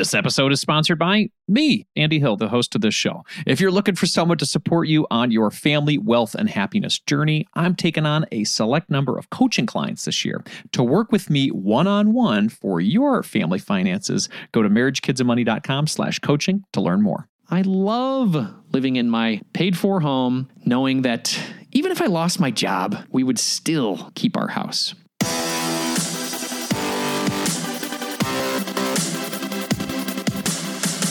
[0.00, 3.22] This episode is sponsored by me, Andy Hill, the host of this show.
[3.46, 7.46] If you're looking for someone to support you on your family, wealth, and happiness journey,
[7.52, 10.42] I'm taking on a select number of coaching clients this year.
[10.72, 16.18] To work with me one on one for your family finances, go to marriagekidsandmoney.com slash
[16.20, 17.28] coaching to learn more.
[17.50, 21.38] I love living in my paid for home, knowing that
[21.72, 24.94] even if I lost my job, we would still keep our house.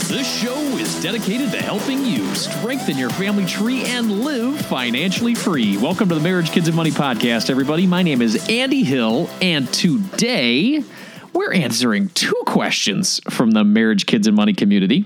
[0.09, 5.77] This show is dedicated to helping you strengthen your family tree and live financially free.
[5.77, 7.85] Welcome to the Marriage, Kids, and Money podcast, everybody.
[7.85, 10.83] My name is Andy Hill, and today
[11.31, 15.05] we're answering two questions from the Marriage, Kids, and Money community.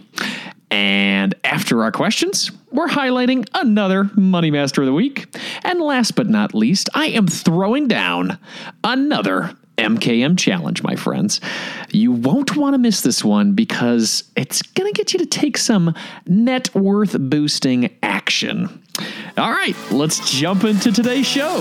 [0.72, 5.36] And after our questions, we're highlighting another Money Master of the Week.
[5.64, 8.40] And last but not least, I am throwing down
[8.86, 11.42] another MKM challenge, my friends.
[11.90, 15.58] You won't want to miss this one because it's going to get you to take
[15.58, 15.94] some
[16.26, 18.84] net worth boosting action.
[19.38, 21.58] All right, let's jump into today's show.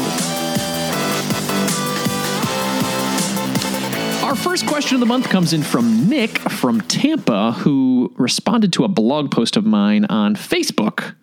[4.22, 8.84] Our first question of the month comes in from Nick from Tampa, who responded to
[8.84, 11.14] a blog post of mine on Facebook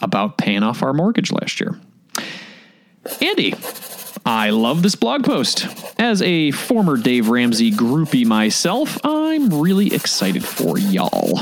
[0.00, 1.78] about paying off our mortgage last year.
[3.20, 3.54] Andy,
[4.24, 5.66] I love this blog post.
[5.98, 11.40] As a former Dave Ramsey groupie myself, I'm really excited for y'all.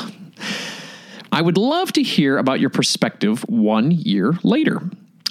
[1.31, 4.81] I would love to hear about your perspective one year later.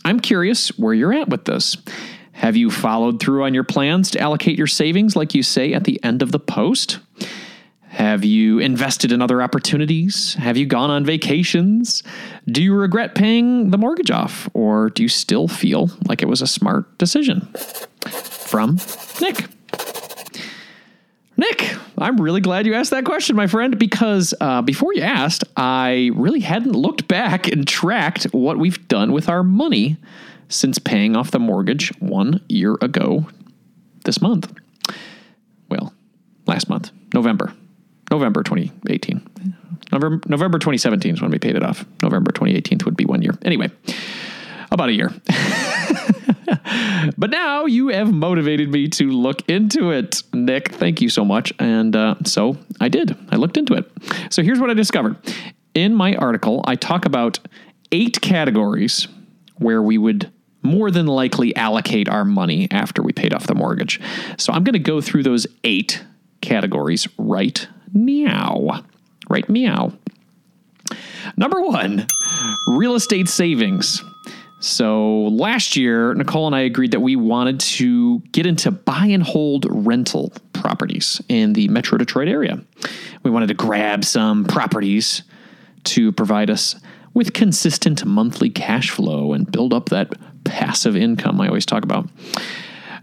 [0.06, 1.78] I'm curious where you're at with this.
[2.34, 5.84] Have you followed through on your plans to allocate your savings like you say at
[5.84, 7.00] the end of the post?
[7.90, 10.36] Have you invested in other opportunities?
[10.36, 12.04] Have you gone on vacations?
[12.46, 14.48] Do you regret paying the mortgage off?
[14.54, 17.42] Or do you still feel like it was a smart decision?
[18.08, 18.78] From
[19.20, 19.48] Nick.
[21.36, 25.44] Nick, I'm really glad you asked that question, my friend, because uh, before you asked,
[25.58, 29.98] I really hadn't looked back and tracked what we've done with our money
[30.48, 33.28] since paying off the mortgage one year ago
[34.06, 34.54] this month.
[35.70, 35.94] Well,
[36.46, 37.54] last month, November.
[38.40, 39.56] November 2018.
[39.92, 41.86] November, November 2017 is when we paid it off.
[42.02, 43.38] November 2018 would be one year.
[43.44, 43.70] Anyway,
[44.72, 45.12] about a year.
[47.18, 50.70] but now you have motivated me to look into it, Nick.
[50.72, 51.52] Thank you so much.
[51.60, 53.18] And uh, so I did.
[53.32, 53.92] I looked into it.
[54.30, 55.18] So here's what I discovered.
[55.74, 57.40] In my article, I talk about
[57.92, 59.08] eight categories
[59.58, 64.00] where we would more than likely allocate our money after we paid off the mortgage.
[64.38, 66.04] So I'm going to go through those eight
[66.42, 68.84] categories right meow.
[69.30, 69.94] Right meow.
[71.38, 72.08] Number one,
[72.68, 74.04] real estate savings.
[74.62, 79.24] So last year, Nicole and I agreed that we wanted to get into buy and
[79.24, 82.60] hold rental properties in the Metro Detroit area.
[83.24, 85.24] We wanted to grab some properties
[85.86, 86.76] to provide us
[87.14, 90.14] with consistent monthly cash flow and build up that
[90.44, 92.10] passive income I always talk about.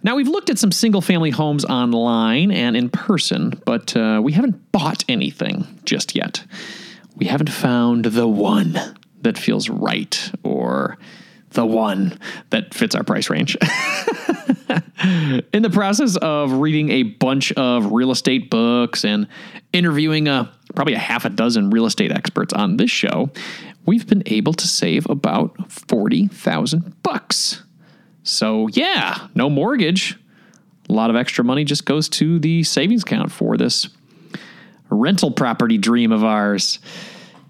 [0.07, 4.35] Now, we've looked at some single family homes online and in person, but uh, we
[4.35, 6.45] haven't bought anything just yet.
[7.17, 8.79] We haven't found the one
[9.23, 10.97] that feels right or
[11.51, 13.57] the one that fits our price range.
[15.53, 19.27] in the process of reading a bunch of real estate books and
[19.73, 20.47] interviewing a, uh,
[20.77, 23.29] probably a half a dozen real estate experts on this show,
[23.87, 27.65] we've been able to save about 40,000 bucks.
[28.27, 30.19] So, yeah, no mortgage.
[30.89, 33.89] A lot of extra money just goes to the savings account for this
[34.91, 36.81] rental property dream of ours.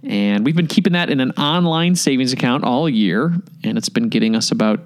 [0.03, 4.11] And we've been keeping that in an online savings account all year, and it's been
[4.11, 4.81] getting us about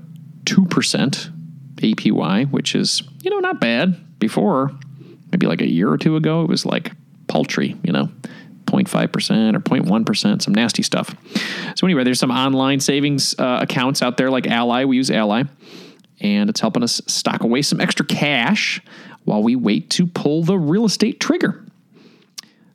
[0.44, 1.32] 2%
[1.76, 3.96] APY, which is, you know, not bad.
[4.20, 4.70] Before,
[5.32, 6.92] maybe like a year or two ago, it was like
[7.26, 8.10] paltry, you know,
[8.70, 11.14] 0.5% or 0.1%, some nasty stuff.
[11.76, 14.84] So, anyway, there's some online savings uh, accounts out there like Ally.
[14.84, 15.44] We use Ally,
[16.20, 18.80] and it's helping us stock away some extra cash
[19.24, 21.64] while we wait to pull the real estate trigger.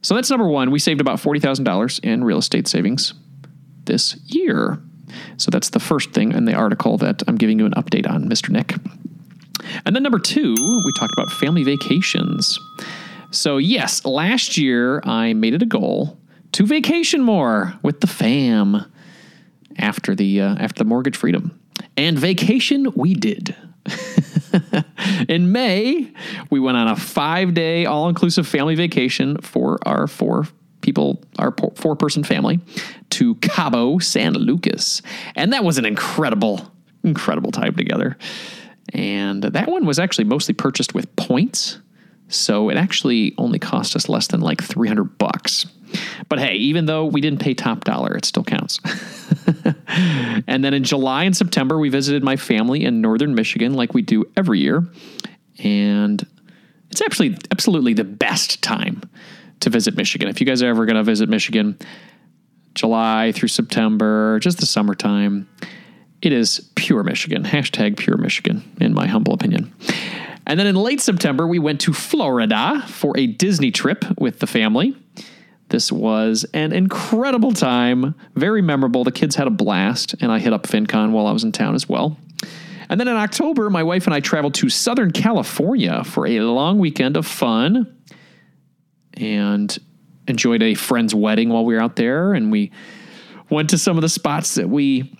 [0.01, 0.71] So, that's number one.
[0.71, 3.13] We saved about $40,000 in real estate savings
[3.85, 4.79] this year.
[5.37, 8.25] So, that's the first thing in the article that I'm giving you an update on,
[8.29, 8.49] Mr.
[8.49, 8.75] Nick.
[9.85, 12.59] And then number two, we talked about family vacations.
[13.35, 16.17] So, yes, last year I made it a goal
[16.53, 18.85] to vacation more with the fam
[19.77, 21.59] after the uh, after the mortgage freedom.
[21.97, 23.53] And vacation we did.
[25.29, 26.11] In May,
[26.49, 30.47] we went on a 5-day all-inclusive family vacation for our four
[30.79, 32.61] people, our four-person family
[33.11, 35.01] to Cabo San Lucas.
[35.35, 36.71] And that was an incredible
[37.03, 38.17] incredible time together.
[38.93, 41.79] And that one was actually mostly purchased with points
[42.27, 45.67] So it actually only cost us less than like 300 bucks.
[46.27, 48.79] But hey, even though we didn't pay top dollar, it still counts.
[50.47, 54.01] and then in July and September, we visited my family in northern Michigan like we
[54.01, 54.87] do every year.
[55.63, 56.25] And
[56.91, 59.01] it's actually absolutely the best time
[59.61, 60.27] to visit Michigan.
[60.27, 61.77] If you guys are ever going to visit Michigan,
[62.73, 65.47] July through September, just the summertime,
[66.21, 67.43] it is pure Michigan.
[67.43, 69.73] Hashtag pure Michigan, in my humble opinion.
[70.47, 74.47] And then in late September, we went to Florida for a Disney trip with the
[74.47, 74.95] family.
[75.69, 79.03] This was an incredible time, very memorable.
[79.03, 81.73] The kids had a blast, and I hit up FinCon while I was in town
[81.73, 82.17] as well.
[82.89, 86.77] And then in October, my wife and I traveled to Southern California for a long
[86.77, 87.97] weekend of fun
[89.15, 89.75] and
[90.27, 92.33] enjoyed a friend's wedding while we were out there.
[92.33, 92.71] And we
[93.49, 95.17] went to some of the spots that we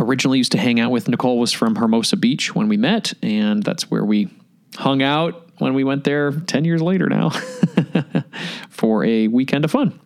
[0.00, 1.08] originally used to hang out with.
[1.08, 4.28] Nicole was from Hermosa Beach when we met, and that's where we
[4.76, 7.30] hung out when we went there 10 years later now
[8.70, 9.98] for a weekend of fun.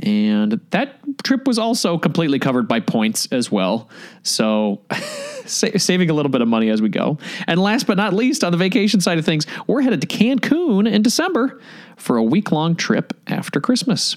[0.00, 3.90] And that trip was also completely covered by points as well.
[4.22, 4.82] So,
[5.44, 7.18] sa- saving a little bit of money as we go.
[7.48, 10.88] And last but not least, on the vacation side of things, we're headed to Cancun
[10.88, 11.60] in December
[11.96, 14.16] for a week long trip after Christmas.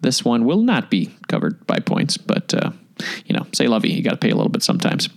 [0.00, 2.70] This one will not be covered by points, but uh,
[3.26, 5.08] you know, say lovey, you got to pay a little bit sometimes.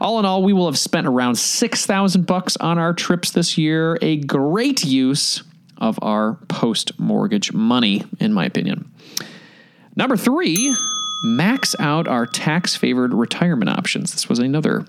[0.00, 3.98] All in all, we will have spent around 6,000 bucks on our trips this year,
[4.02, 5.42] a great use
[5.78, 8.90] of our post mortgage money, in my opinion.
[9.96, 10.74] Number three,
[11.22, 14.12] max out our tax favored retirement options.
[14.12, 14.86] This was another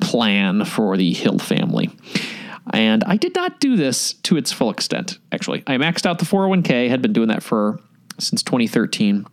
[0.00, 1.90] plan for the Hill family.
[2.72, 5.62] And I did not do this to its full extent, actually.
[5.66, 7.80] I maxed out the 401k, had been doing that for
[8.18, 9.26] since 2013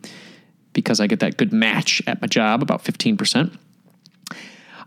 [0.78, 3.52] because I get that good match at my job, about 15%.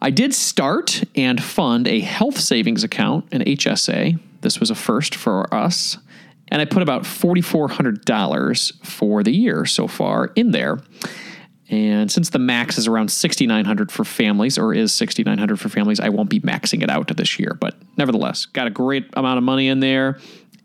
[0.02, 4.18] I did start and fund a health savings account, an HSA.
[4.40, 5.98] This was a first for us.
[6.48, 10.80] And I put about $4,400 for the year so far in there.
[11.70, 16.08] And since the max is around 6900 for families or is 6900 for families, I
[16.08, 19.68] won't be maxing it out this year, but nevertheless, got a great amount of money
[19.68, 20.20] in there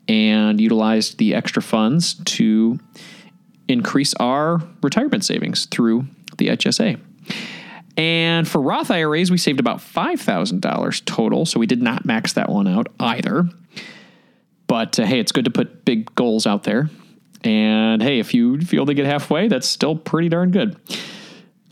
[0.06, 2.78] and utilized the extra funds to
[3.68, 6.06] increase our retirement savings through
[6.38, 7.00] the HSA.
[7.96, 11.46] And for Roth IRAs, we saved about $5,000 total.
[11.46, 13.48] So we did not max that one out either.
[14.66, 16.90] But uh, hey, it's good to put big goals out there.
[17.42, 20.76] And hey, if you feel they get halfway, that's still pretty darn good.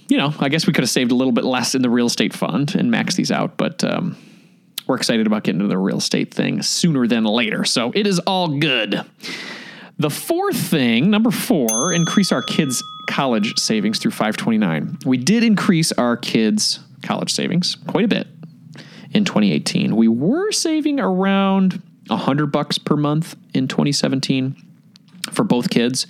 [0.08, 2.06] You know, I guess we could have saved a little bit less in the real
[2.06, 4.16] estate fund and maxed these out, but um,
[4.86, 7.64] we're excited about getting into the real estate thing sooner than later.
[7.64, 9.02] So it is all good.
[9.98, 14.98] The fourth thing, number four, increase our kids' college savings through 529.
[15.06, 18.26] We did increase our kids' college savings quite a bit
[19.12, 19.94] in 2018.
[19.94, 24.56] We were saving around 100 bucks per month in 2017
[25.30, 26.06] for both kids,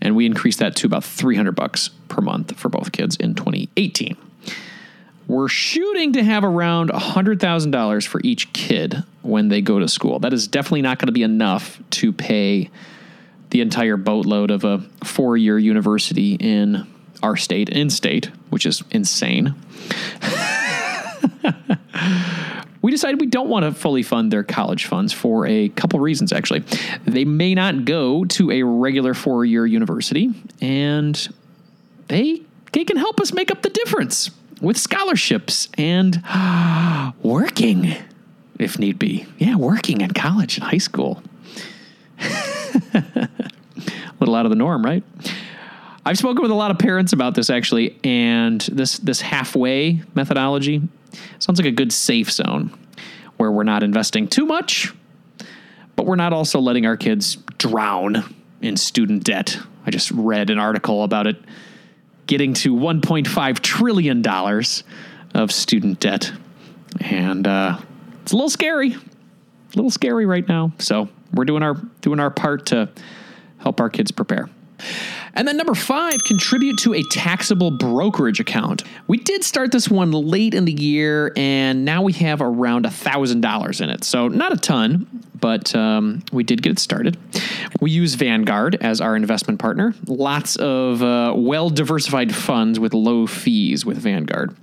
[0.00, 4.16] and we increased that to about 300 bucks per month for both kids in 2018.
[5.28, 10.20] We're shooting to have around $100,000 for each kid when they go to school.
[10.20, 12.70] That is definitely not going to be enough to pay
[13.56, 16.86] the entire boatload of a four year university in
[17.22, 19.54] our state, in state, which is insane.
[22.82, 26.34] we decided we don't want to fully fund their college funds for a couple reasons,
[26.34, 26.64] actually.
[27.06, 31.16] They may not go to a regular four year university, and
[32.08, 36.22] they, they can help us make up the difference with scholarships and
[37.22, 37.96] working
[38.58, 39.24] if need be.
[39.38, 41.22] Yeah, working in college and high school.
[44.16, 45.02] a little out of the norm, right?
[46.04, 50.80] I've spoken with a lot of parents about this actually, and this this halfway methodology
[51.40, 52.70] sounds like a good safe zone
[53.38, 54.94] where we're not investing too much,
[55.96, 59.58] but we're not also letting our kids drown in student debt.
[59.84, 61.36] I just read an article about it
[62.26, 64.84] getting to 1.5 trillion dollars
[65.34, 66.32] of student debt,
[67.00, 67.78] and uh,
[68.22, 69.00] it's a little scary, a
[69.74, 70.72] little scary right now.
[70.78, 72.88] So we're doing our doing our part to
[73.66, 74.48] help our kids prepare.
[75.34, 78.84] And then number five, contribute to a taxable brokerage account.
[79.08, 82.90] We did start this one late in the year, and now we have around a
[82.90, 84.04] thousand dollars in it.
[84.04, 87.18] So not a ton, but um, we did get it started.
[87.80, 89.94] We use Vanguard as our investment partner.
[90.06, 94.56] Lots of uh, well diversified funds with low fees with Vanguard.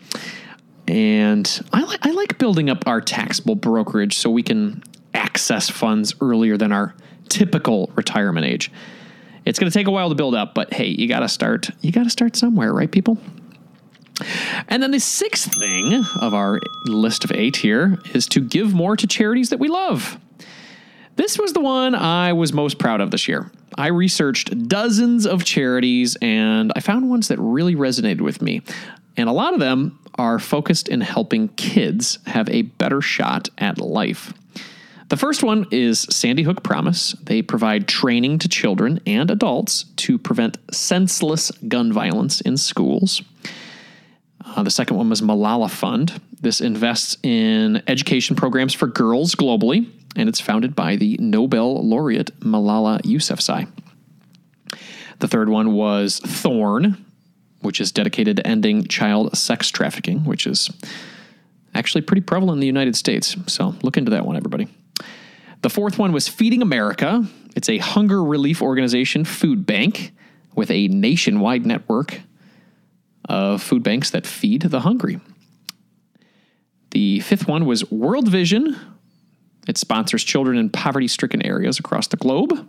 [0.87, 4.81] And I, li- I like building up our taxable brokerage so we can
[5.13, 6.95] access funds earlier than our
[7.29, 8.71] typical retirement age.
[9.45, 11.69] It's going to take a while to build up, but hey, you got to start.
[11.81, 13.17] You got to start somewhere, right, people?
[14.67, 18.95] And then the sixth thing of our list of eight here is to give more
[18.95, 20.17] to charities that we love.
[21.15, 23.51] This was the one I was most proud of this year.
[23.77, 28.61] I researched dozens of charities and I found ones that really resonated with me.
[29.17, 33.79] And a lot of them are focused in helping kids have a better shot at
[33.79, 34.33] life.
[35.13, 37.11] The first one is Sandy Hook Promise.
[37.21, 43.21] They provide training to children and adults to prevent senseless gun violence in schools.
[44.43, 46.19] Uh, the second one was Malala Fund.
[46.41, 52.31] This invests in education programs for girls globally, and it's founded by the Nobel laureate
[52.39, 53.67] Malala Yousafzai.
[55.19, 57.05] The third one was Thorn,
[57.61, 60.71] which is dedicated to ending child sex trafficking, which is
[61.75, 63.35] actually pretty prevalent in the United States.
[63.45, 64.69] So look into that one, everybody.
[65.63, 67.25] The fourth one was Feeding America.
[67.55, 70.11] It's a hunger relief organization food bank
[70.53, 72.19] with a nationwide network
[73.29, 75.21] of food banks that feed the hungry.
[76.91, 78.75] The fifth one was World Vision.
[79.65, 82.67] It sponsors children in poverty stricken areas across the globe.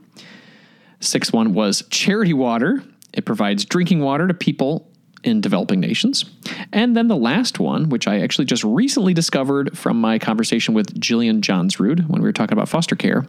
[1.01, 2.85] Sixth one was Charity Water.
[3.13, 4.89] It provides drinking water to people
[5.25, 6.25] in developing nations.
[6.73, 11.01] And then the last one, which I actually just recently discovered from my conversation with
[11.01, 13.27] Jillian Johnsrud when we were talking about foster care,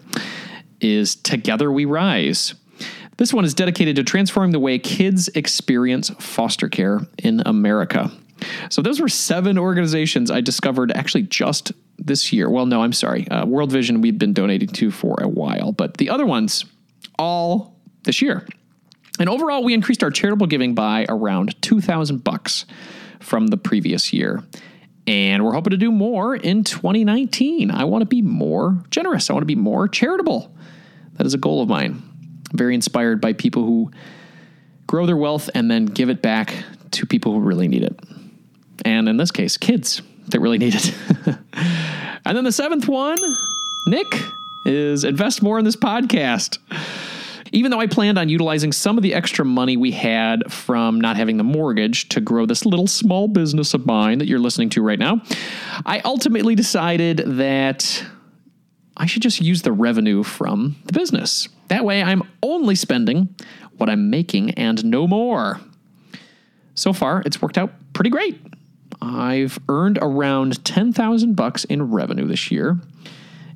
[0.81, 2.53] is Together We Rise.
[3.17, 8.11] This one is dedicated to transforming the way kids experience foster care in America.
[8.69, 12.49] So those were seven organizations I discovered actually just this year.
[12.49, 13.27] Well, no, I'm sorry.
[13.29, 16.65] Uh, World Vision we've been donating to for a while, but the other ones
[17.17, 18.45] all this year.
[19.19, 22.65] And overall, we increased our charitable giving by around 2,000 bucks
[23.19, 24.43] from the previous year.
[25.07, 27.71] And we're hoping to do more in 2019.
[27.71, 29.29] I want to be more generous.
[29.29, 30.53] I want to be more charitable.
[31.13, 32.01] That is a goal of mine.
[32.51, 33.91] I'm very inspired by people who
[34.87, 36.55] grow their wealth and then give it back
[36.91, 37.99] to people who really need it.
[38.83, 40.93] And in this case, kids that really need it.
[42.25, 43.17] and then the seventh one,
[43.87, 44.07] Nick,
[44.65, 46.57] is invest more in this podcast.
[47.55, 51.15] Even though I planned on utilizing some of the extra money we had from not
[51.15, 54.81] having the mortgage to grow this little small business of mine that you're listening to
[54.81, 55.21] right now,
[55.85, 58.05] I ultimately decided that
[58.97, 61.47] I should just use the revenue from the business.
[61.69, 63.33] That way, I'm only spending
[63.77, 65.61] what I'm making and no more.
[66.73, 68.37] So far, it's worked out pretty great.
[69.01, 72.77] I've earned around 10,000 bucks in revenue this year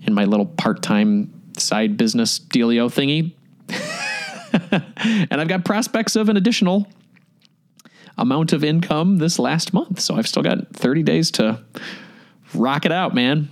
[0.03, 3.33] in my little part-time side business dealio thingy
[5.29, 6.87] and I've got prospects of an additional
[8.17, 9.99] amount of income this last month.
[9.99, 11.63] So I've still got 30 days to
[12.53, 13.49] rock it out, man.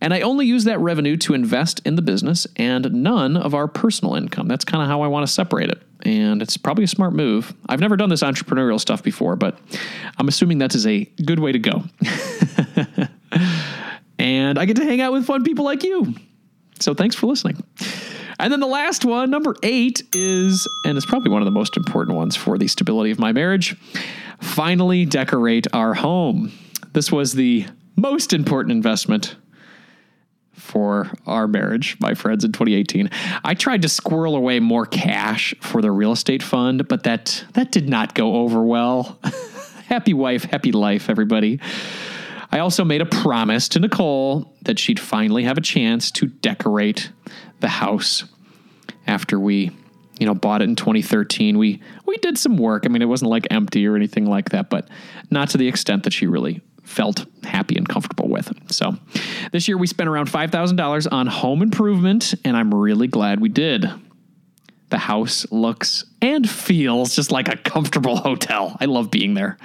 [0.00, 3.66] And I only use that revenue to invest in the business and none of our
[3.66, 4.48] personal income.
[4.48, 5.82] That's kind of how I want to separate it.
[6.02, 7.54] And it's probably a smart move.
[7.70, 9.58] I've never done this entrepreneurial stuff before, but
[10.18, 11.84] I'm assuming that is a good way to go.
[14.18, 16.14] and I get to hang out with fun people like you.
[16.80, 17.64] So thanks for listening.
[18.38, 21.76] And then the last one, number eight, is, and it's probably one of the most
[21.76, 23.76] important ones for the stability of my marriage
[24.40, 26.52] finally decorate our home.
[26.92, 29.36] This was the most important investment
[30.52, 33.10] for our marriage, my friends, in 2018.
[33.44, 37.72] I tried to squirrel away more cash for the real estate fund, but that that
[37.72, 39.18] did not go over well.
[39.86, 41.60] happy wife, happy life, everybody.
[42.54, 47.10] I also made a promise to Nicole that she'd finally have a chance to decorate
[47.58, 48.22] the house
[49.08, 49.72] after we
[50.20, 52.84] you know bought it in 2013 we we did some work.
[52.86, 54.88] I mean it wasn't like empty or anything like that but
[55.32, 58.52] not to the extent that she really felt happy and comfortable with.
[58.70, 58.94] So
[59.50, 63.90] this year we spent around $5000 on home improvement and i'm really glad we did.
[64.90, 68.76] The house looks and feels just like a comfortable hotel.
[68.80, 69.58] I love being there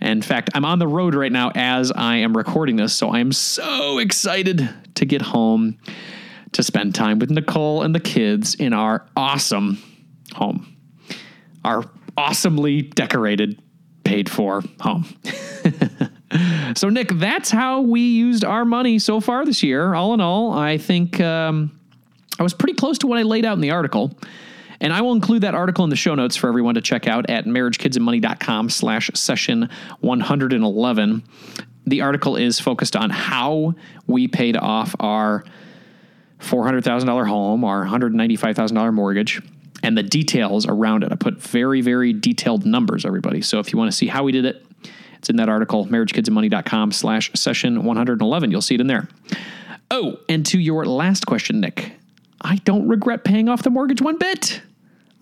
[0.00, 3.18] in fact, I'm on the road right now as I am recording this, so I
[3.18, 5.78] am so excited to get home
[6.52, 9.82] to spend time with Nicole and the kids in our awesome
[10.34, 10.76] home,
[11.64, 11.84] our
[12.16, 13.60] awesomely decorated,
[14.04, 15.04] paid for home.
[16.76, 19.94] so, Nick, that's how we used our money so far this year.
[19.94, 21.78] All in all, I think um,
[22.38, 24.16] I was pretty close to what I laid out in the article.
[24.80, 27.28] And I will include that article in the show notes for everyone to check out
[27.28, 29.68] at marriagekidsandmoney.com slash session
[30.00, 31.22] 111.
[31.86, 33.74] The article is focused on how
[34.06, 35.44] we paid off our
[36.40, 39.42] $400,000 home, our $195,000 mortgage,
[39.82, 41.12] and the details around it.
[41.12, 43.42] I put very, very detailed numbers, everybody.
[43.42, 44.64] So if you want to see how we did it,
[45.18, 48.50] it's in that article, marriagekidsandmoney.com slash session 111.
[48.50, 49.08] You'll see it in there.
[49.90, 51.92] Oh, and to your last question, Nick,
[52.40, 54.60] I don't regret paying off the mortgage one bit.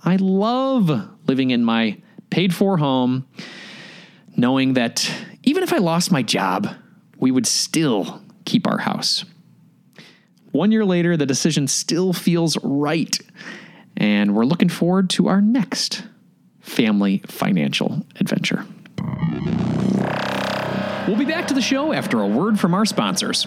[0.04, 2.00] I love living in my
[2.30, 3.26] paid for home,
[4.36, 5.10] knowing that
[5.42, 6.68] even if I lost my job,
[7.18, 9.24] we would still keep our house.
[10.52, 13.18] One year later, the decision still feels right.
[13.96, 16.04] And we're looking forward to our next
[16.60, 18.66] family financial adventure.
[21.06, 23.46] We'll be back to the show after a word from our sponsors.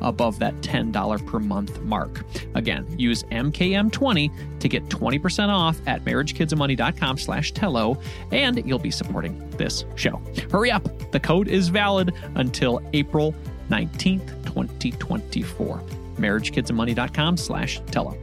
[0.00, 2.24] above that $10 per month mark.
[2.54, 7.98] Again, use MKM20 to get 20% off at marriagekidsandmoney.com slash Tello,
[8.32, 10.20] and you'll be supporting this show.
[10.50, 10.88] Hurry up.
[11.12, 13.34] The code is valid until April
[13.70, 15.82] 19th, 2024.
[16.16, 18.16] marriagekidsandmoney.com slash Tello.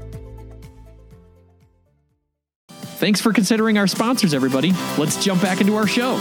[2.70, 4.72] Thanks for considering our sponsors, everybody.
[4.98, 6.16] Let's jump back into our show.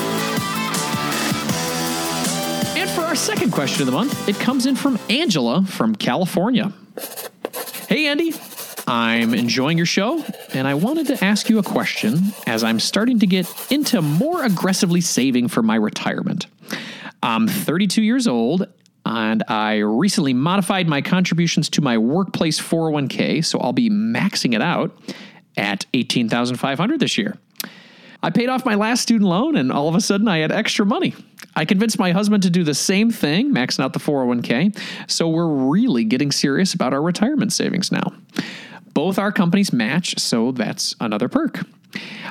[3.13, 6.73] Our second question of the month, it comes in from Angela from California.
[7.87, 8.33] Hey, Andy.
[8.87, 13.19] I'm enjoying your show, and I wanted to ask you a question as I'm starting
[13.19, 16.47] to get into more aggressively saving for my retirement.
[17.23, 18.67] I'm 32 years old,
[19.05, 24.63] and I recently modified my contributions to my workplace 401k, so I'll be maxing it
[24.63, 24.91] out
[25.59, 27.37] at 18,500 this year.
[28.23, 30.87] I paid off my last student loan and all of a sudden I had extra
[30.87, 31.15] money.
[31.55, 34.79] I convinced my husband to do the same thing, maxing out the 401k.
[35.11, 38.13] So we're really getting serious about our retirement savings now.
[38.95, 41.61] Both our companies match, so that's another perk.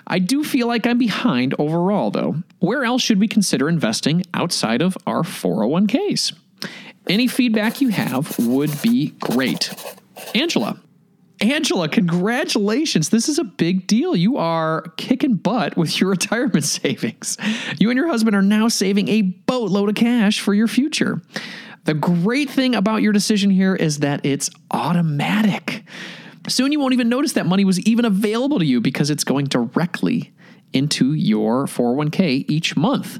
[0.07, 2.35] I do feel like I'm behind overall, though.
[2.59, 6.33] Where else should we consider investing outside of our 401ks?
[7.07, 9.73] Any feedback you have would be great.
[10.35, 10.79] Angela,
[11.41, 13.09] Angela, congratulations.
[13.09, 14.15] This is a big deal.
[14.15, 17.37] You are kicking butt with your retirement savings.
[17.79, 21.21] You and your husband are now saving a boatload of cash for your future.
[21.85, 25.83] The great thing about your decision here is that it's automatic.
[26.47, 29.45] Soon you won't even notice that money was even available to you because it's going
[29.45, 30.31] directly
[30.73, 33.19] into your 401k each month.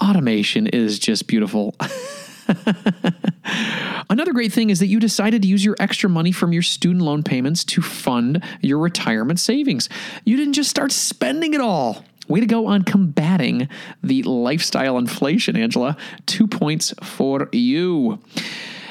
[0.00, 1.76] Automation is just beautiful.
[4.10, 7.02] Another great thing is that you decided to use your extra money from your student
[7.02, 9.88] loan payments to fund your retirement savings.
[10.24, 12.04] You didn't just start spending it all.
[12.28, 13.68] Way to go on combating
[14.02, 15.96] the lifestyle inflation, Angela.
[16.26, 18.20] Two points for you.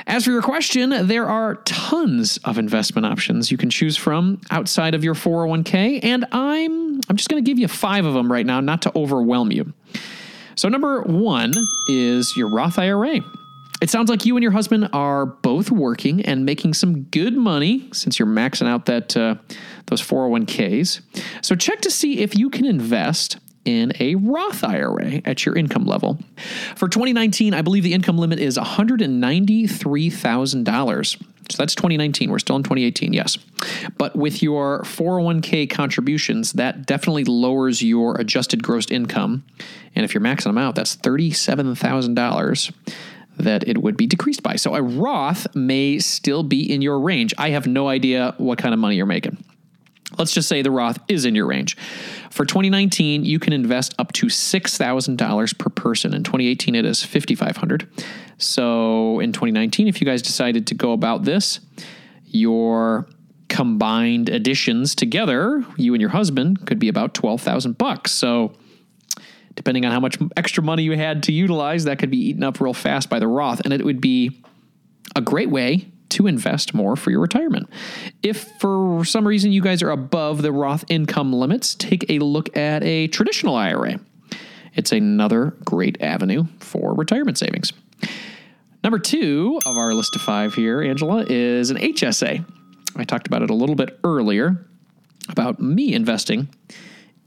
[0.07, 4.93] As for your question, there are tons of investment options you can choose from outside
[4.93, 8.45] of your 401k, and I'm I'm just going to give you 5 of them right
[8.45, 9.73] now not to overwhelm you.
[10.55, 11.53] So number 1
[11.87, 13.21] is your Roth IRA.
[13.81, 17.89] It sounds like you and your husband are both working and making some good money
[17.91, 19.37] since you're maxing out that uh,
[19.87, 21.01] those 401ks.
[21.41, 25.85] So check to see if you can invest in a Roth IRA at your income
[25.85, 26.19] level.
[26.75, 31.23] For 2019, I believe the income limit is $193,000.
[31.49, 32.31] So that's 2019.
[32.31, 33.37] We're still in 2018, yes.
[33.97, 39.43] But with your 401k contributions, that definitely lowers your adjusted gross income.
[39.95, 42.71] And if you're maxing them out, that's $37,000
[43.41, 44.55] that it would be decreased by.
[44.55, 47.33] So a Roth may still be in your range.
[47.37, 49.43] I have no idea what kind of money you're making.
[50.17, 51.77] Let's just say the Roth is in your range.
[52.29, 56.13] For 2019, you can invest up to $6,000 per person.
[56.13, 57.89] In 2018, it is 5,500.
[58.37, 61.61] So in 2019, if you guys decided to go about this,
[62.25, 63.07] your
[63.47, 68.11] combined additions together, you and your husband, could be about 12,000 bucks.
[68.11, 68.53] So
[69.55, 72.59] depending on how much extra money you had to utilize, that could be eaten up
[72.59, 73.61] real fast by the Roth.
[73.61, 74.41] And it would be
[75.15, 77.69] a great way to invest more for your retirement.
[78.21, 82.55] If for some reason you guys are above the Roth income limits, take a look
[82.55, 83.99] at a traditional IRA.
[84.75, 87.73] It's another great avenue for retirement savings.
[88.83, 92.45] Number two of our list of five here, Angela, is an HSA.
[92.95, 94.65] I talked about it a little bit earlier
[95.29, 96.49] about me investing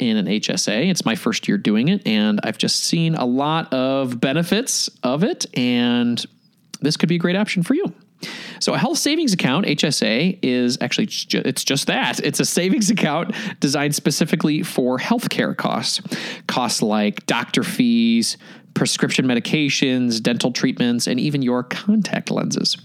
[0.09, 0.91] in an HSA.
[0.91, 5.25] It's my first year doing it, and I've just seen a lot of benefits of
[5.25, 6.25] it, and
[6.81, 7.93] this could be a great option for you.
[8.61, 11.09] So a health savings account, HSA, is actually
[11.45, 12.21] it's just that.
[12.21, 16.01] It's a savings account designed specifically for healthcare costs.
[16.47, 18.37] Costs like doctor fees,
[18.75, 22.77] prescription medications, dental treatments, and even your contact lenses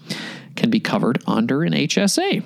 [0.55, 2.43] can be covered under an HSA.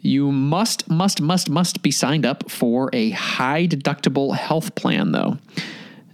[0.00, 5.38] You must, must, must, must be signed up for a high deductible health plan, though,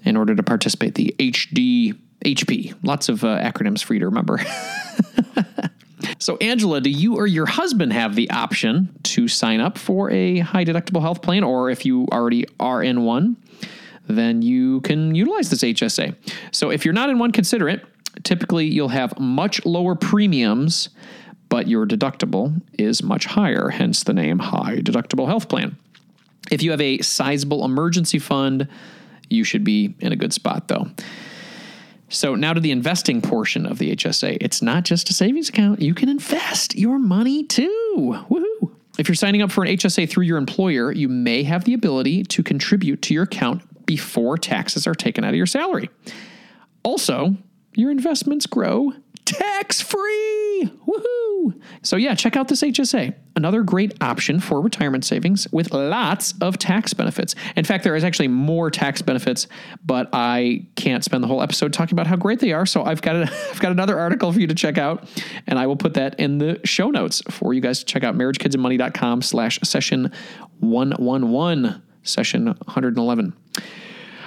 [0.05, 0.94] in order to participate.
[0.94, 4.40] The HD HP, lots of uh, acronyms for you to remember.
[6.18, 10.38] So, Angela, do you or your husband have the option to sign up for a
[10.38, 11.44] high deductible health plan?
[11.44, 13.37] Or if you already are in one,
[14.07, 16.14] then you can utilize this HSA.
[16.51, 17.85] So, if you're not in one, consider it.
[18.23, 20.88] Typically, you'll have much lower premiums,
[21.55, 25.77] but your deductible is much higher, hence the name High Deductible Health Plan.
[26.51, 28.67] If you have a sizable emergency fund,
[29.31, 30.88] you should be in a good spot, though.
[32.09, 34.38] So now to the investing portion of the HSA.
[34.40, 35.81] It's not just a savings account.
[35.81, 38.25] You can invest your money too.
[38.29, 38.73] Woohoo!
[38.99, 42.25] If you're signing up for an HSA through your employer, you may have the ability
[42.25, 45.88] to contribute to your account before taxes are taken out of your salary.
[46.83, 47.37] Also,
[47.77, 48.93] your investments grow
[49.24, 50.70] tax free.
[50.87, 51.60] Woohoo!
[51.82, 53.14] So, yeah, check out this HSA.
[53.37, 57.34] Another great option for retirement savings with lots of tax benefits.
[57.56, 59.46] In fact, there is actually more tax benefits,
[59.84, 62.66] but I can't spend the whole episode talking about how great they are.
[62.66, 65.08] So, I've got, a, I've got another article for you to check out,
[65.46, 68.14] and I will put that in the show notes for you guys to check out
[68.16, 70.12] marriagekidsandmoney.com slash session
[70.60, 73.34] 111, session 111.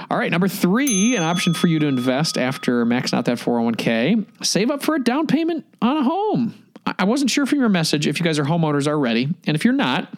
[0.10, 4.26] All right, number three, an option for you to invest after maxing out that 401k.
[4.46, 6.63] Save up for a down payment on a home.
[6.98, 9.28] I wasn't sure from your message if you guys are homeowners already.
[9.46, 10.13] And if you're not,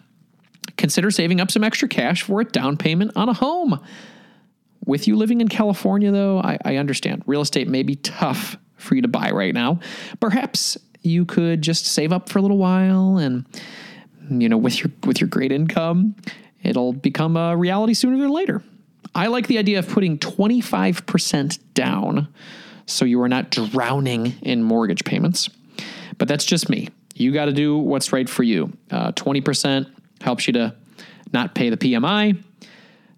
[0.77, 3.79] consider saving up some extra cash for a down payment on a home.
[4.85, 8.93] With you living in California, though, I, I understand real estate may be tough for
[8.95, 9.79] you to buy right now.
[10.19, 13.45] Perhaps you could just save up for a little while and
[14.29, 16.13] you know with your with your great income
[16.61, 18.61] it'll become a reality sooner than later
[19.15, 22.27] I like the idea of putting 25% down
[22.85, 25.49] so you are not drowning in mortgage payments.
[26.17, 26.89] But that's just me.
[27.15, 28.73] You got to do what's right for you.
[28.91, 29.91] Uh, 20%
[30.21, 30.75] helps you to
[31.31, 32.41] not pay the PMI.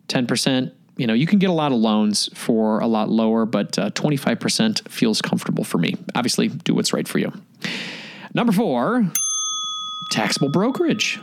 [0.08, 3.78] 10%, you know, you can get a lot of loans for a lot lower, but
[3.80, 5.96] uh, 25% feels comfortable for me.
[6.16, 7.32] Obviously, do what's right for you.
[8.34, 9.10] Number four,
[10.12, 11.20] taxable brokerage.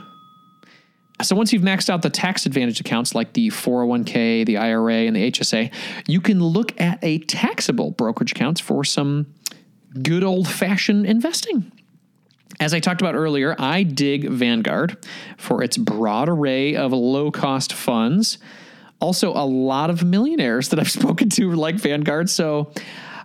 [1.21, 5.15] So once you've maxed out the tax advantage accounts like the 401k, the IRA, and
[5.15, 5.71] the HSA,
[6.07, 9.27] you can look at a taxable brokerage accounts for some
[10.01, 11.71] good old fashioned investing.
[12.59, 15.05] As I talked about earlier, I dig Vanguard
[15.37, 18.37] for its broad array of low cost funds.
[19.01, 22.29] Also, a lot of millionaires that I've spoken to like Vanguard.
[22.29, 22.71] So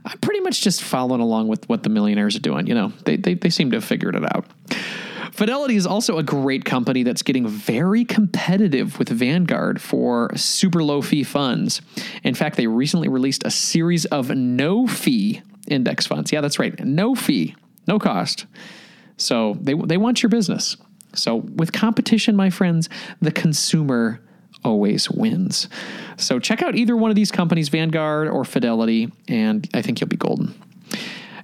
[0.04, 2.66] I'm pretty much just following along with what the millionaires are doing.
[2.66, 4.46] You know, they, they, they seem to have figured it out.
[5.34, 11.02] Fidelity is also a great company that's getting very competitive with Vanguard for super low
[11.02, 11.82] fee funds.
[12.22, 16.30] In fact, they recently released a series of no fee index funds.
[16.30, 16.78] Yeah, that's right.
[16.84, 17.56] No fee,
[17.88, 18.46] no cost.
[19.16, 20.76] So they, they want your business.
[21.14, 22.88] So with competition, my friends,
[23.20, 24.20] the consumer
[24.62, 25.68] always wins.
[26.16, 30.06] So check out either one of these companies, Vanguard or Fidelity, and I think you'll
[30.06, 30.54] be golden.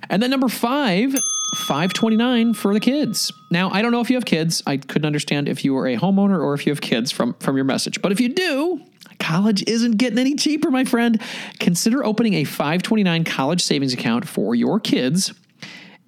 [0.09, 1.13] And then number five
[1.55, 3.33] 529 for the kids.
[3.51, 4.63] Now, I don't know if you have kids.
[4.67, 7.57] I couldn't understand if you were a homeowner or if you have kids from from
[7.57, 8.01] your message.
[8.01, 8.81] But if you do,
[9.19, 11.21] college isn't getting any cheaper, my friend.
[11.59, 15.33] Consider opening a 529 college savings account for your kids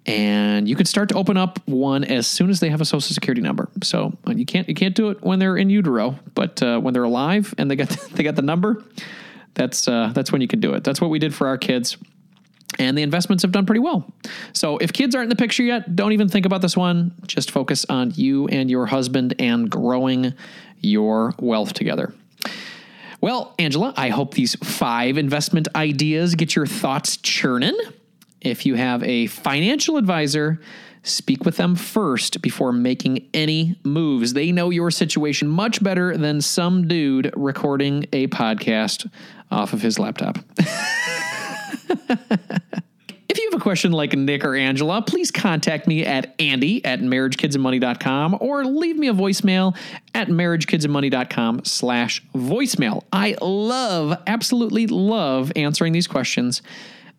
[0.06, 3.14] and you can start to open up one as soon as they have a social
[3.14, 3.68] security number.
[3.82, 6.92] So uh, you can't you can't do it when they're in utero, but uh, when
[6.94, 8.82] they're alive and they got they got the number,
[9.54, 10.84] that's uh, that's when you can do it.
[10.84, 11.96] That's what we did for our kids.
[12.78, 14.10] And the investments have done pretty well.
[14.52, 17.14] So if kids aren't in the picture yet, don't even think about this one.
[17.26, 20.34] Just focus on you and your husband and growing
[20.80, 22.14] your wealth together.
[23.20, 27.78] Well, Angela, I hope these five investment ideas get your thoughts churning.
[28.40, 30.60] If you have a financial advisor,
[31.04, 34.32] speak with them first before making any moves.
[34.32, 39.08] They know your situation much better than some dude recording a podcast
[39.52, 40.38] off of his laptop.
[43.32, 47.00] If you have a question like Nick or Angela, please contact me at andy at
[47.00, 49.74] marriagekidsandmoney.com or leave me a voicemail
[50.14, 53.04] at marriagekidsandmoney.com slash voicemail.
[53.10, 56.60] I love, absolutely love answering these questions,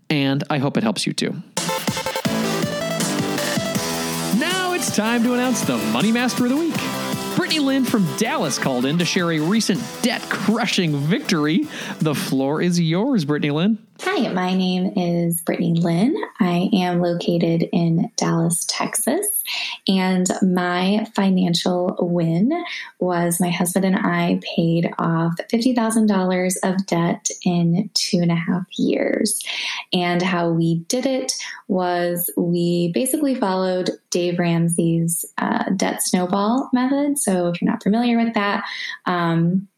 [0.08, 1.32] and I hope it helps you too.
[4.38, 6.76] Now it's time to announce the Money Master of the Week.
[7.36, 11.68] Brittany Lynn from Dallas called in to share a recent debt crushing victory.
[12.00, 13.80] The floor is yours, Brittany Lynn.
[14.06, 16.14] Hi, my name is Brittany Lynn.
[16.42, 19.26] I am located in Dallas, Texas.
[19.88, 22.52] And my financial win
[23.00, 28.66] was my husband and I paid off $50,000 of debt in two and a half
[28.78, 29.42] years.
[29.94, 31.32] And how we did it
[31.70, 37.20] was we basically followed Dave Ramsey's uh, debt snowball method.
[37.20, 38.66] So if you're not familiar with that,
[39.06, 39.70] um,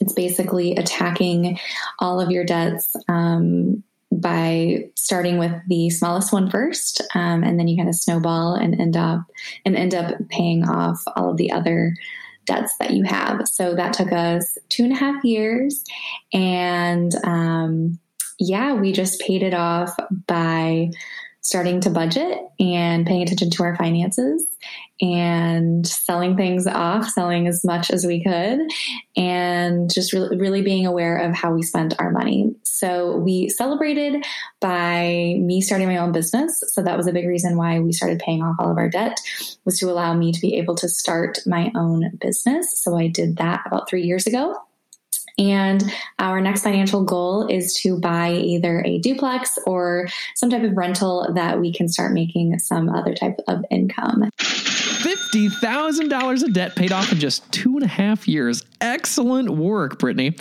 [0.00, 1.58] it's basically attacking
[1.98, 7.68] all of your debts um, by starting with the smallest one first, um, and then
[7.68, 9.22] you kind of snowball and end up
[9.64, 11.94] and end up paying off all of the other
[12.46, 13.48] debts that you have.
[13.48, 15.82] So that took us two and a half years,
[16.32, 17.98] and um,
[18.38, 20.90] yeah, we just paid it off by
[21.44, 24.46] starting to budget and paying attention to our finances
[25.02, 28.60] and selling things off, selling as much as we could,
[29.14, 32.54] and just really, really being aware of how we spend our money.
[32.62, 34.24] So we celebrated
[34.62, 36.62] by me starting my own business.
[36.68, 39.20] So that was a big reason why we started paying off all of our debt
[39.66, 42.80] was to allow me to be able to start my own business.
[42.80, 44.56] So I did that about three years ago.
[45.38, 45.82] And
[46.18, 51.32] our next financial goal is to buy either a duplex or some type of rental
[51.34, 54.30] that we can start making some other type of income.
[54.38, 58.62] $50,000 of debt paid off in just two and a half years.
[58.80, 60.36] Excellent work, Brittany.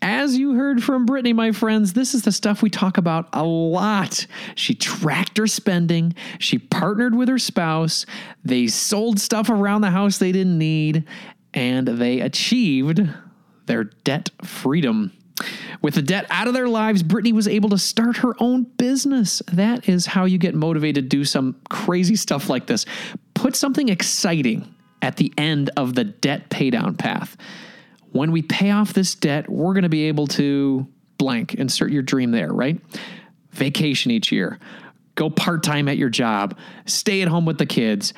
[0.00, 3.44] As you heard from Brittany, my friends, this is the stuff we talk about a
[3.44, 4.26] lot.
[4.54, 8.06] She tracked her spending, she partnered with her spouse,
[8.44, 11.04] they sold stuff around the house they didn't need,
[11.52, 13.08] and they achieved
[13.66, 15.12] their debt freedom.
[15.82, 19.42] With the debt out of their lives, Brittany was able to start her own business.
[19.52, 22.86] That is how you get motivated to do some crazy stuff like this.
[23.34, 27.36] Put something exciting at the end of the debt paydown path.
[28.12, 30.86] When we pay off this debt, we're going to be able to
[31.18, 32.80] blank, insert your dream there, right?
[33.52, 34.58] Vacation each year,
[35.14, 38.14] go part time at your job, stay at home with the kids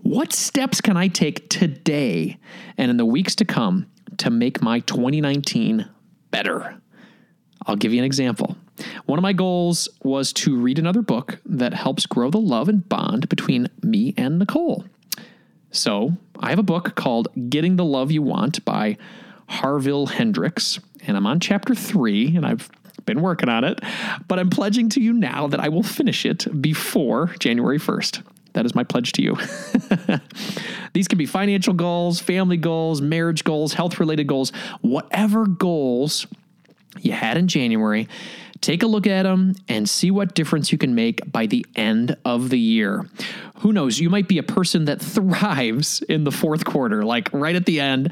[0.01, 2.37] What steps can I take today
[2.77, 5.87] and in the weeks to come to make my 2019
[6.31, 6.81] better?
[7.65, 8.55] I'll give you an example.
[9.05, 12.87] One of my goals was to read another book that helps grow the love and
[12.87, 14.85] bond between me and Nicole.
[15.71, 18.97] So, I have a book called Getting the Love You Want by
[19.47, 22.69] Harville Hendrix, and I'm on chapter three, and I've
[23.05, 23.79] been working on it,
[24.27, 28.23] but I'm pledging to you now that I will finish it before January 1st.
[28.53, 29.37] That is my pledge to you.
[30.93, 36.27] These can be financial goals, family goals, marriage goals, health related goals, whatever goals
[36.99, 38.07] you had in January.
[38.61, 42.17] Take a look at them and see what difference you can make by the end
[42.25, 43.07] of the year.
[43.59, 43.99] Who knows?
[43.99, 47.79] You might be a person that thrives in the fourth quarter, like right at the
[47.79, 48.11] end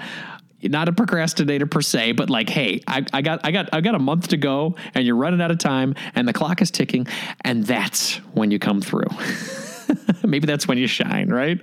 [0.64, 3.94] not a procrastinator per se, but like, hey, I, I, got I got I got
[3.94, 7.08] a month to go and you're running out of time and the clock is ticking,
[7.42, 9.06] and that's when you come through.
[10.24, 11.60] Maybe that's when you shine, right?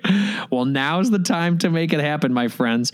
[0.50, 2.92] Well, now's the time to make it happen, my friends.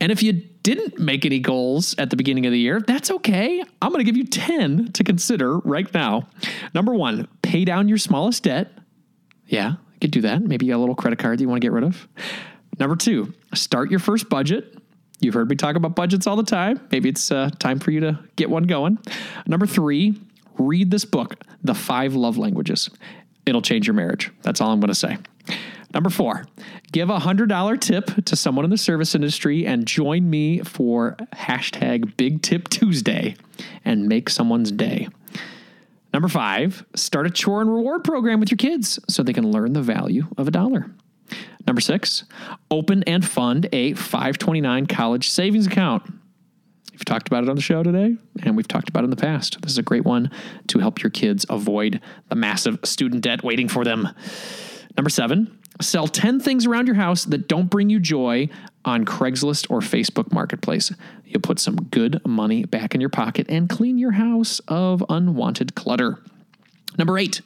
[0.00, 3.62] And if you didn't make any goals at the beginning of the year, that's okay.
[3.80, 6.28] I'm going to give you 10 to consider right now.
[6.74, 8.72] Number one, pay down your smallest debt.
[9.46, 10.42] Yeah, you could do that.
[10.42, 12.08] Maybe a little credit card that you want to get rid of.
[12.78, 14.76] Number two, start your first budget.
[15.20, 16.80] You've heard me talk about budgets all the time.
[16.90, 18.98] Maybe it's uh, time for you to get one going.
[19.46, 20.20] Number three,
[20.58, 22.90] read this book, The Five Love Languages.
[23.46, 24.30] It'll change your marriage.
[24.42, 25.18] That's all I'm going to say.
[25.94, 26.44] Number four,
[26.92, 32.16] give a $100 tip to someone in the service industry and join me for hashtag
[32.16, 33.36] Big Tip Tuesday
[33.84, 35.08] and make someone's day.
[36.12, 39.72] Number five, start a chore and reward program with your kids so they can learn
[39.74, 40.90] the value of a dollar.
[41.66, 42.24] Number six,
[42.70, 46.02] open and fund a 529 college savings account.
[46.96, 49.16] We've talked about it on the show today, and we've talked about it in the
[49.16, 49.60] past.
[49.60, 50.30] This is a great one
[50.68, 54.08] to help your kids avoid the massive student debt waiting for them.
[54.96, 58.48] Number seven, sell 10 things around your house that don't bring you joy
[58.86, 60.90] on Craigslist or Facebook Marketplace.
[61.26, 65.74] You'll put some good money back in your pocket and clean your house of unwanted
[65.74, 66.18] clutter.
[66.96, 67.42] Number eight,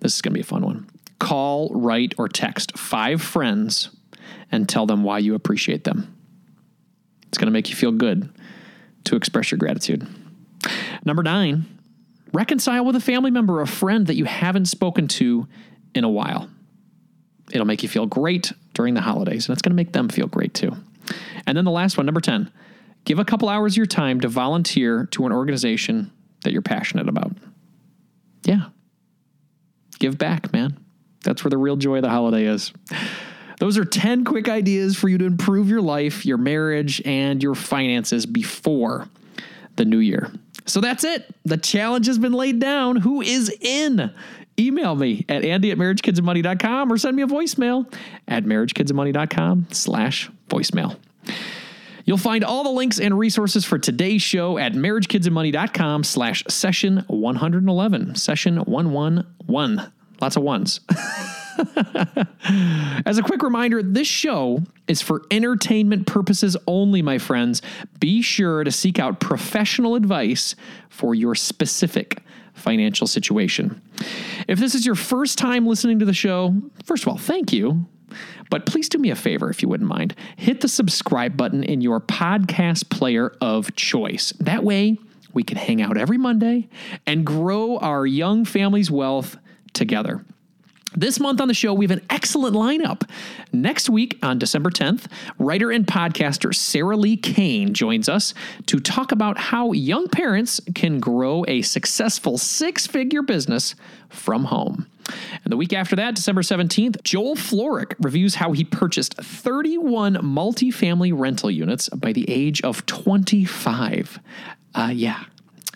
[0.00, 0.86] this is going to be a fun one.
[1.18, 3.90] Call, write, or text five friends
[4.52, 6.16] and tell them why you appreciate them.
[7.26, 8.30] It's going to make you feel good
[9.04, 10.06] to express your gratitude.
[11.04, 11.66] Number nine,
[12.32, 15.46] reconcile with a family member or a friend that you haven't spoken to
[15.94, 16.48] in a while.
[17.52, 20.26] It'll make you feel great during the holidays, and it's going to make them feel
[20.26, 20.76] great too.
[21.46, 22.50] And then the last one, number 10,
[23.04, 26.10] give a couple hours of your time to volunteer to an organization
[26.42, 27.32] that you're passionate about.
[28.44, 28.66] Yeah.
[29.98, 30.78] Give back, man.
[31.22, 32.72] That's where the real joy of the holiday is.
[33.58, 37.54] Those are 10 quick ideas for you to improve your life, your marriage, and your
[37.54, 39.08] finances before
[39.76, 40.30] the new year.
[40.66, 41.34] So that's it.
[41.44, 42.96] The challenge has been laid down.
[42.96, 44.10] Who is in?
[44.58, 47.92] Email me at andy at marriagekidsandmoney.com or send me a voicemail
[48.28, 50.96] at marriagekidsandmoney.com slash voicemail.
[52.04, 58.14] You'll find all the links and resources for today's show at marriagekidsandmoney.com slash session 111,
[58.14, 59.92] session 111.
[60.20, 60.80] Lots of ones.
[63.06, 67.62] As a quick reminder, this show is for entertainment purposes only, my friends.
[68.00, 70.54] Be sure to seek out professional advice
[70.88, 72.22] for your specific
[72.54, 73.80] financial situation.
[74.48, 77.86] If this is your first time listening to the show, first of all, thank you.
[78.50, 80.14] But please do me a favor if you wouldn't mind.
[80.36, 84.32] Hit the subscribe button in your podcast player of choice.
[84.38, 84.98] That way,
[85.32, 86.68] we can hang out every Monday
[87.06, 89.36] and grow our young family's wealth
[89.72, 90.24] together.
[90.96, 93.08] This month on the show, we have an excellent lineup.
[93.52, 95.06] Next week, on December 10th,
[95.38, 98.32] writer and podcaster Sarah Li Cain joins us
[98.66, 103.74] to talk about how young parents can grow a successful six figure business
[104.08, 104.86] from home.
[105.42, 111.12] And the week after that, December 17th, Joel Florick reviews how he purchased 31 multifamily
[111.14, 114.20] rental units by the age of 25.
[114.74, 115.24] Uh, yeah,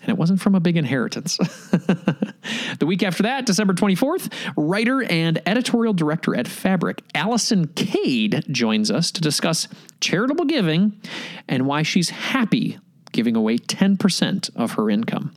[0.01, 1.37] and it wasn't from a big inheritance.
[2.79, 8.89] the week after that, December 24th, writer and editorial director at Fabric, Allison Kade, joins
[8.89, 9.67] us to discuss
[10.01, 10.99] charitable giving
[11.47, 12.79] and why she's happy
[13.11, 15.33] giving away 10% of her income.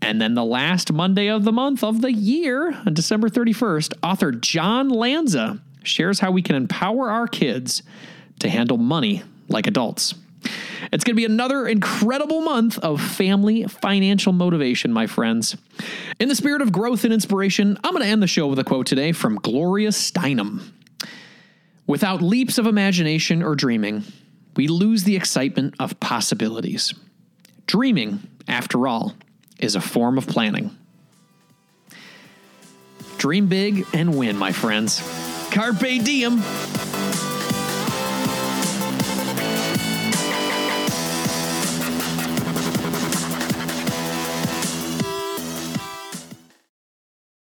[0.00, 4.32] And then the last Monday of the month of the year, on December 31st, author
[4.32, 7.82] John Lanza shares how we can empower our kids
[8.38, 10.14] to handle money like adults.
[10.90, 15.56] It's going to be another incredible month of family financial motivation, my friends.
[16.18, 18.64] In the spirit of growth and inspiration, I'm going to end the show with a
[18.64, 20.72] quote today from Gloria Steinem.
[21.86, 24.04] Without leaps of imagination or dreaming,
[24.56, 26.94] we lose the excitement of possibilities.
[27.66, 29.14] Dreaming, after all,
[29.58, 30.76] is a form of planning.
[33.18, 35.00] Dream big and win, my friends.
[35.50, 36.40] Carpe diem.